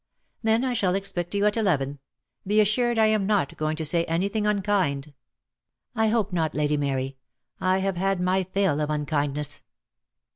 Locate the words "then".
0.41-0.63